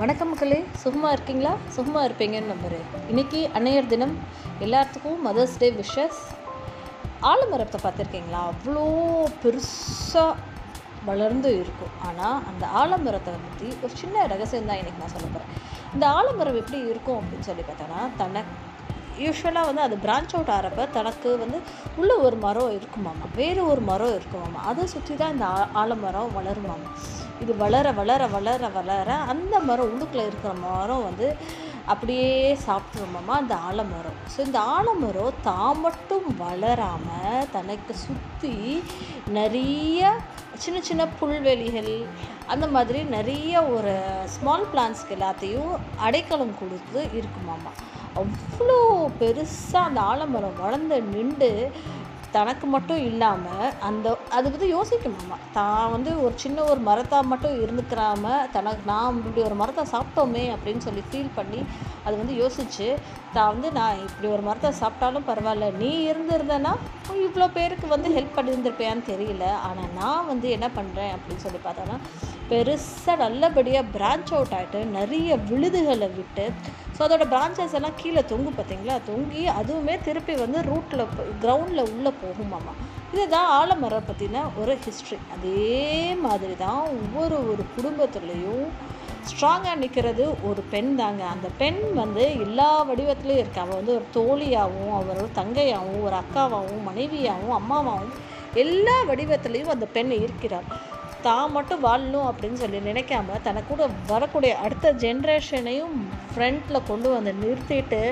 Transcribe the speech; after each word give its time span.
வணக்கம் 0.00 0.30
மக்களே. 0.32 0.58
சுகமாக 0.82 1.14
இருக்கீங்களா? 1.14 1.50
சுகமாக 1.74 2.04
இருப்பீங்கன்னு 2.08 2.50
நம்புகிறேன் 2.52 2.86
இன்றைக்கி 3.10 3.40
அன்னையர் 3.56 3.90
தினம். 3.90 4.14
எல்லாத்துக்கும் 4.64 5.18
மதர்ஸ் 5.26 5.56
டே 5.62 5.68
விஷஸ் 5.80 6.20
ஆலமரத்தை 7.30 7.78
பார்த்துருக்கீங்களா? 7.82 8.40
அவ்வளோ 8.50 8.84
பெருசாக 9.42 10.38
வளர்ந்து 11.08 11.50
இருக்கும். 11.62 11.92
ஆனால் 12.08 12.38
அந்த 12.50 12.64
ஆலமரத்தை 12.82 13.34
பற்றி 13.44 13.68
ஒரு 13.84 13.92
சின்ன 14.02 14.26
ரகசியம் 14.34 14.70
தான் 14.70 14.80
இன்றைக்கி 14.82 15.02
நான் 15.04 15.14
சொல்ல 15.16 15.28
போகிறேன் 15.34 15.52
இந்த 15.94 16.06
ஆலமரம் 16.18 16.60
எப்படி 16.62 16.80
இருக்கும் 16.92 17.20
அப்படின்னு 17.20 17.48
சொல்லி 17.50 17.66
பார்த்தோன்னா 17.70 18.02
தனக்கு 18.22 18.56
யூஸ்வலாக 19.26 19.68
வந்து 19.70 19.86
அது 19.86 19.98
பிரான்ச் 20.06 20.34
அவுட் 20.36 20.54
ஆகிறப்ப 20.56 20.90
தனக்கு 20.98 21.30
வந்து 21.44 21.60
உள்ளே 22.00 22.16
ஒரு 22.26 22.38
மரம் 22.46 22.76
இருக்குமாமா. 22.78 23.26
வேறு 23.40 23.62
ஒரு 23.72 23.84
மரம் 23.92 24.16
இருக்குமாமா. 24.18 24.62
அதை 24.72 24.86
சுற்றி 24.94 25.16
தான் 25.22 25.34
இந்த 25.36 25.46
ஆ 25.56 25.60
ஆலமரம் 25.82 26.36
வளருமாமா. 26.38 26.90
இது 27.40 27.52
வளர 27.56 27.92
வளர 27.92 28.26
வளர 28.26 28.68
வளர 28.68 29.10
அந்த 29.26 29.60
மரம் 29.60 29.86
உள்ளுக்குள்ளே 29.86 30.24
இருக்கிற 30.24 30.52
மரம் 30.60 31.04
வந்து 31.04 31.28
அப்படியே 31.86 32.32
சாப்பிட்ருமாமா 32.66 33.34
அந்த 33.34 33.54
ஆலமரம். 33.68 34.18
ஸோ 34.32 34.38
இந்த 34.44 34.58
ஆலமரம் 34.70 35.38
தான் 35.42 35.80
மட்டும் 35.80 36.26
வளராமல் 36.38 37.46
தனக்கு 37.52 37.94
சுற்றி 37.98 38.52
நிறைய 39.28 40.02
சின்ன 40.56 40.80
சின்ன 40.80 41.06
புல்வெளிகள் 41.18 41.92
அந்த 42.46 42.66
மாதிரி 42.66 43.00
நிறைய 43.08 43.62
ஒரு 43.72 43.94
ஸ்மால் 44.26 44.68
பிளான்ஸ்க்கு 44.72 45.16
எல்லாத்தையும் 45.16 45.72
அடைக்கலம் 45.98 46.58
கொடுத்து 46.58 47.02
இருக்குமாமா 47.12 47.72
அவ்வளோ 48.14 48.78
பெருசாக 49.20 49.88
அந்த 49.88 50.00
ஆலமரம் 50.02 50.60
வளர்ந்து 50.60 50.96
நின்று 51.10 51.50
தனக்கு 52.32 52.66
மட்டும் 52.74 53.00
இல்லாமல் 53.08 53.72
அந்த 53.88 54.08
அது 54.36 54.46
வந்து 54.54 54.68
யோசிக்கணுமா 54.76 55.36
தான் 55.56 55.90
வந்து 55.94 56.10
ஒரு 56.24 56.34
சின்ன 56.44 56.64
ஒரு 56.70 56.80
மரத்தாக 56.88 57.30
மட்டும் 57.32 57.56
இருந்துக்கிறாம 57.64 58.24
தனக்கு 58.56 58.82
நான் 58.90 59.18
இப்படி 59.20 59.42
ஒரு 59.48 59.56
மரத்தை 59.62 59.84
சாப்பிட்டோமே 59.94 60.44
அப்படின்னு 60.54 60.84
சொல்லி 60.86 61.02
ஃபீல் 61.10 61.36
பண்ணி 61.38 61.60
அது 62.06 62.14
வந்து 62.20 62.34
யோசிச்சு 62.42 62.88
தான் 63.36 63.50
வந்து 63.52 63.68
நான் 63.78 64.02
இப்படி 64.06 64.28
ஒரு 64.34 64.42
மரத்தை 64.48 64.70
சாப்பிட்டாலும் 64.80 65.28
பரவாயில்ல. 65.30 65.66
நீ 65.82 65.90
இருந்திருந்தேன்னா 66.10 66.72
இவ்வளோ 67.26 67.46
பேருக்கு 67.56 67.86
வந்து 67.94 68.08
ஹெல்ப் 68.16 68.36
பண்ணியிருந்திருப்பேன்னு 68.36 69.04
தெரியல. 69.12 69.46
ஆனால் 69.68 69.94
நான் 70.00 70.28
வந்து 70.32 70.46
என்ன 70.56 70.68
பண்ணுறேன் 70.78 71.14
அப்படின்னு 71.16 71.44
சொல்லி 71.46 71.60
பார்த்தோன்னா 71.66 71.98
பெருசாக 72.50 73.16
நல்லபடியாக 73.24 73.90
பிரான்ச் 73.96 74.32
அவுட் 74.36 74.54
ஆகிட்டு 74.58 74.78
நிறைய 74.98 75.36
விழுதுகளை 75.50 76.08
விட்டு 76.16 76.46
ஸோ 77.00 77.04
அதோட 77.04 77.24
பிரான்ச்சஸ் 77.32 77.74
எல்லாம் 77.76 77.94
கீழே 78.00 78.22
தொங்கும் 78.30 78.56
பார்த்தீங்களா? 78.56 78.94
தொங்கி 79.06 79.42
அதுவுமே 79.58 79.94
திருப்பி 80.06 80.34
வந்து 80.40 80.58
ரூட்டில் 80.62 81.02
கிரவுண்டில் 81.42 81.82
உள்ளே 81.92 82.10
போகுமாமா 82.22 82.72
இதுதான் 83.12 83.48
ஆலமரம் 83.58 84.08
பற்றின 84.08 84.42
ஒரு 84.60 84.72
ஹிஸ்ட்ரி 84.84 85.18
அதே 85.34 85.62
மாதிரி 86.24 86.54
தான் 86.56 86.82
ஒவ்வொரு 86.98 87.36
ஒரு 87.52 87.64
குடும்பத்துலேயும் 87.76 88.66
ஸ்ட்ராங்காக 89.30 89.74
நிற்கிறது 89.74 90.26
ஒரு 90.48 90.62
பெண் 90.74 90.92
தாங்க. 90.94 91.22
அந்த 91.34 91.48
பெண் 91.62 91.80
வந்து 92.02 92.24
எல்லா 92.46 92.68
வடிவத்துலேயும் 92.90 93.42
இருக்கு. 93.42 93.64
அவள் 93.64 93.80
வந்து 93.80 93.96
ஒரு 93.98 94.06
தோழியாகவும் 94.18 94.94
அவர் 95.00 95.22
ஒரு 95.24 95.32
தங்கையாகவும் 95.40 96.04
ஒரு 96.08 96.18
அக்காவாகவும் 96.22 96.86
மனைவியாகவும் 96.90 97.58
அம்மாவாகவும் 97.60 98.14
எல்லா 98.64 98.98
வடிவத்துலேயும் 99.10 99.74
அந்த 99.76 99.88
பெண் 99.96 100.12
இருக்கிறார் 100.22 100.68
தான் 101.20 101.52
மட்டும் 101.52 101.84
வாழணும் 101.84 102.28
அப்படின்னு 102.28 102.54
சொல்லி 102.54 102.78
நினைக்காம 102.78 103.38
தனக்கு 103.42 103.76
கூட 103.76 103.86
வரக்கூடிய 104.06 104.52
அடுத்த 104.56 104.92
ஜென்ரேஷனையும் 104.92 105.96
ஃப்ரண்ட்டில் 106.30 106.86
கொண்டு 106.86 107.08
வந்து 107.10 107.32
நிறுத்திட்டு 107.42 108.02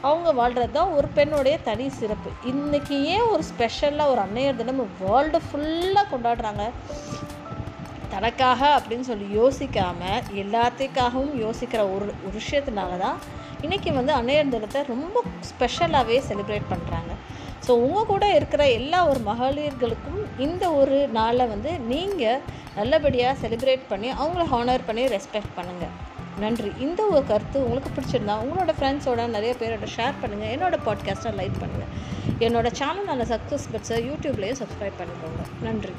அவங்க 0.00 0.32
வாழ்கிறது 0.32 0.72
தான் 0.72 0.92
ஒரு 0.92 1.08
பெண்ணுடைய 1.08 1.58
தனி 1.62 1.88
சிறப்பு. 1.88 2.30
இன்றைக்கி 2.50 2.96
ஏன் 3.04 3.28
ஒரு 3.32 3.42
ஸ்பெஷலாக 3.42 4.10
ஒரு 4.10 4.20
அன்னையர் 4.20 4.56
தினம் 4.56 4.82
வேர்ல்டு 5.00 5.38
ஃபுல்லாக 5.46 6.10
கொண்டாடுறாங்க? 6.12 6.64
தனக்காக 8.10 8.60
அப்படின்னு 8.78 9.00
சொல்லி 9.00 9.26
யோசிக்காமல் 9.40 10.22
எல்லாத்துக்காகவும் 10.42 11.34
யோசிக்கிற 11.44 11.80
ஒரு 11.94 12.06
ஒரு 12.26 12.40
விஷயத்தினால 12.40 12.98
தான் 12.98 13.18
இன்றைக்கி 13.62 13.92
வந்து 13.94 14.12
அன்னையர் 14.12 14.48
தினத்தை 14.48 14.82
ரொம்ப 14.88 15.22
ஸ்பெஷலாகவே 15.50 16.18
செலிப்ரேட் 16.28 16.70
பண்ணுறாங்க 16.70 17.12
ஸோ 17.66 17.70
உங்கள் 17.70 18.06
கூட 18.06 18.34
இருக்கிற 18.34 18.70
எல்லா 18.70 19.08
ஒரு 19.08 19.20
மகளிர்களுக்கும் 19.26 20.20
இந்த 20.38 20.72
ஒரு 20.72 21.08
நாளை 21.08 21.46
வந்து 21.46 21.78
நீங்கள் 21.78 22.42
நல்லபடியாக 22.74 23.48
செலிப்ரேட் 23.48 23.88
பண்ணி 23.88 24.10
அவங்கள 24.12 24.44
ஹானர் 24.52 24.86
பண்ணி 24.86 25.04
ரெஸ்பெக்ட் 25.04 25.56
பண்ணுங்கள் 25.56 25.94
நன்றி. 26.38 26.72
இந்த 26.78 27.02
ஒரு 27.06 27.26
கருத்து 27.26 27.64
உங்களுக்கு 27.64 27.90
பிடிச்சிருந்தா 27.90 28.34
உங்களோட 28.42 28.72
ஃப்ரெண்ட்ஸோட 28.80 29.26
நிறைய 29.26 29.54
பேரோட 29.60 29.86
ஷேர் 29.96 30.20
பண்ணுங்கள் 30.22 30.52
என்னோடய 30.54 30.84
பாட்காஸ்ட்டை 30.86 31.32
லைக் 31.40 31.60
பண்ணுங்கள் 31.60 31.92
என்னோடய 32.38 32.72
சேனல் 32.72 33.04
நல்ல 33.04 33.24
சக்ஸஸ் 33.24 33.66
பட்ஸை 33.72 33.98
யூடியூப்லேயும் 34.08 34.60
சப்ஸ்கிரைப் 34.62 35.00
பண்ணிக்கோங்க. 35.00 35.44
நன்றி. 35.62 35.94